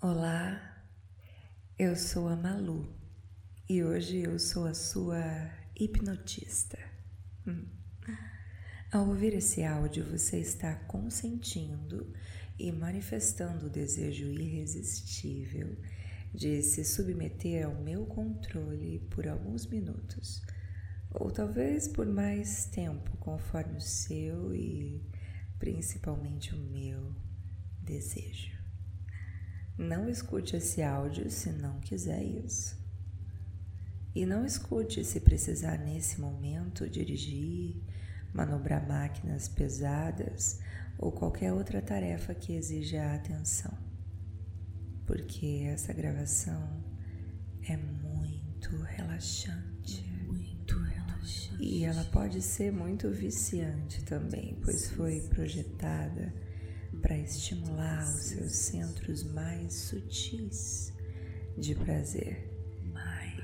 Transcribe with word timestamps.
Olá, 0.00 0.80
eu 1.76 1.96
sou 1.96 2.28
a 2.28 2.36
Malu 2.36 2.88
e 3.68 3.82
hoje 3.82 4.18
eu 4.18 4.38
sou 4.38 4.64
a 4.64 4.72
sua 4.72 5.18
hipnotista. 5.74 6.78
Hum. 7.44 7.66
Ao 8.92 9.08
ouvir 9.08 9.34
esse 9.34 9.64
áudio, 9.64 10.04
você 10.04 10.38
está 10.38 10.72
consentindo 10.86 12.14
e 12.56 12.70
manifestando 12.70 13.66
o 13.66 13.70
desejo 13.70 14.26
irresistível 14.26 15.76
de 16.32 16.62
se 16.62 16.84
submeter 16.84 17.66
ao 17.66 17.74
meu 17.74 18.06
controle 18.06 19.00
por 19.10 19.26
alguns 19.26 19.66
minutos, 19.66 20.40
ou 21.10 21.28
talvez 21.32 21.88
por 21.88 22.06
mais 22.06 22.66
tempo, 22.66 23.16
conforme 23.16 23.78
o 23.78 23.80
seu 23.80 24.54
e 24.54 25.02
principalmente 25.58 26.54
o 26.54 26.58
meu 26.58 27.12
desejo. 27.82 28.57
Não 29.78 30.08
escute 30.08 30.56
esse 30.56 30.82
áudio 30.82 31.30
se 31.30 31.50
não 31.52 31.78
quiser 31.78 32.20
isso. 32.20 32.76
E 34.12 34.26
não 34.26 34.44
escute 34.44 35.04
se 35.04 35.20
precisar 35.20 35.78
nesse 35.78 36.20
momento 36.20 36.90
dirigir, 36.90 37.80
manobrar 38.34 38.88
máquinas 38.88 39.46
pesadas 39.46 40.58
ou 40.98 41.12
qualquer 41.12 41.52
outra 41.52 41.80
tarefa 41.80 42.34
que 42.34 42.54
exija 42.54 43.14
atenção. 43.14 43.72
Porque 45.06 45.62
essa 45.68 45.92
gravação 45.92 46.82
é 47.62 47.76
muito 47.76 48.76
relaxante. 48.82 50.02
Muito 50.26 50.76
relaxante. 50.76 51.62
E 51.62 51.84
ela 51.84 52.02
pode 52.06 52.42
ser 52.42 52.72
muito 52.72 53.08
viciante 53.10 54.02
também, 54.02 54.58
pois 54.64 54.90
foi 54.90 55.20
projetada 55.28 56.34
para 57.00 57.16
estimular 57.16 58.02
os 58.04 58.22
seus 58.22 58.52
centros 58.52 59.22
mais 59.24 59.74
sutis 59.74 60.92
de 61.56 61.74
prazer. 61.74 62.48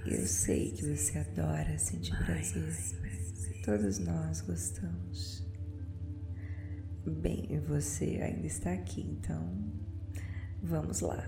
Eu 0.07 0.27
sei 0.27 0.71
que 0.71 0.85
você 0.85 1.19
adora 1.19 1.79
sentir 1.79 2.15
prazer. 2.19 2.77
Todos 3.65 3.99
nós 3.99 4.43
gostamos. 4.43 5.43
Bem, 7.07 7.59
você 7.67 8.21
ainda 8.23 8.47
está 8.47 8.75
aqui, 8.75 9.01
então 9.01 9.73
vamos 10.63 11.01
lá. 11.01 11.27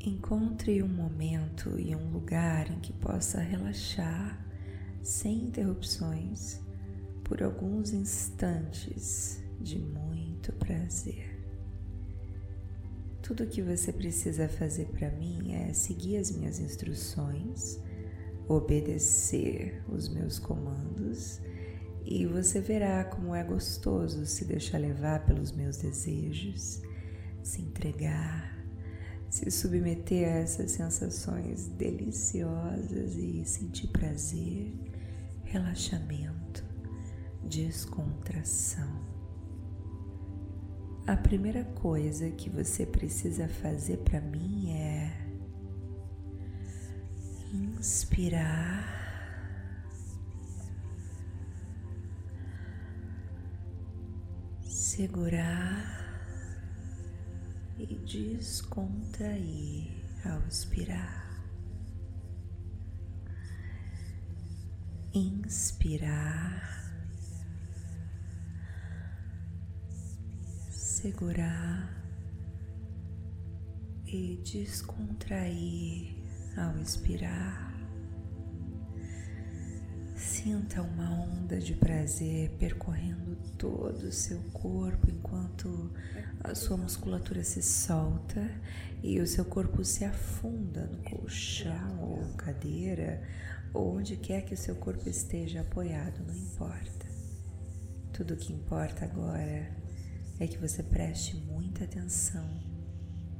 Encontre 0.00 0.80
um 0.84 0.88
momento 0.88 1.80
e 1.80 1.96
um 1.96 2.12
lugar 2.12 2.70
em 2.70 2.78
que 2.78 2.92
possa 2.92 3.40
relaxar 3.40 4.46
sem 5.02 5.46
interrupções 5.46 6.60
por 7.24 7.42
alguns 7.42 7.92
instantes 7.92 9.42
de 9.60 9.78
muito 9.78 10.52
prazer. 10.54 11.38
Tudo 13.22 13.44
o 13.44 13.46
que 13.46 13.62
você 13.62 13.92
precisa 13.92 14.48
fazer 14.48 14.86
para 14.86 15.10
mim 15.10 15.52
é 15.54 15.72
seguir 15.72 16.16
as 16.16 16.30
minhas 16.30 16.58
instruções, 16.58 17.78
obedecer 18.48 19.82
os 19.88 20.08
meus 20.08 20.38
comandos 20.38 21.40
e 22.04 22.26
você 22.26 22.60
verá 22.60 23.04
como 23.04 23.34
é 23.34 23.44
gostoso 23.44 24.26
se 24.26 24.44
deixar 24.44 24.78
levar 24.78 25.24
pelos 25.26 25.52
meus 25.52 25.76
desejos, 25.76 26.82
se 27.42 27.62
entregar, 27.62 28.58
se 29.28 29.48
submeter 29.50 30.26
a 30.28 30.38
essas 30.38 30.72
sensações 30.72 31.68
deliciosas 31.68 33.14
e 33.16 33.44
sentir 33.44 33.88
prazer, 33.88 34.72
relaxamento, 35.44 36.64
descontração. 37.44 39.09
A 41.10 41.16
primeira 41.16 41.64
coisa 41.64 42.30
que 42.30 42.48
você 42.48 42.86
precisa 42.86 43.48
fazer 43.48 43.96
para 43.96 44.20
mim 44.20 44.70
é 44.70 45.12
inspirar, 47.52 48.86
segurar 54.62 55.82
e 57.76 57.86
descontrair 58.06 59.90
ao 60.24 60.46
expirar. 60.46 61.42
Inspirar. 65.12 66.89
Segurar 71.00 72.04
e 74.06 74.38
descontrair 74.44 76.14
ao 76.58 76.76
expirar. 76.78 77.74
Sinta 80.14 80.82
uma 80.82 81.10
onda 81.22 81.58
de 81.58 81.72
prazer 81.72 82.50
percorrendo 82.58 83.34
todo 83.56 84.08
o 84.08 84.12
seu 84.12 84.42
corpo 84.52 85.10
enquanto 85.10 85.90
a 86.44 86.54
sua 86.54 86.76
musculatura 86.76 87.42
se 87.44 87.62
solta 87.62 88.50
e 89.02 89.20
o 89.20 89.26
seu 89.26 89.46
corpo 89.46 89.82
se 89.82 90.04
afunda 90.04 90.86
no 90.86 90.98
colchão 90.98 91.98
ou 92.02 92.34
cadeira, 92.36 93.22
ou 93.72 93.96
onde 93.96 94.18
quer 94.18 94.42
que 94.42 94.52
o 94.52 94.58
seu 94.58 94.74
corpo 94.74 95.08
esteja 95.08 95.62
apoiado, 95.62 96.22
não 96.26 96.34
importa. 96.34 97.06
Tudo 98.12 98.34
o 98.34 98.36
que 98.36 98.52
importa 98.52 99.06
agora 99.06 99.79
é 100.40 100.46
que 100.46 100.56
você 100.56 100.82
preste 100.82 101.36
muita 101.36 101.84
atenção 101.84 102.48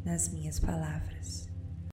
nas 0.04 0.28
minhas 0.28 0.60
palavras. 0.60 1.49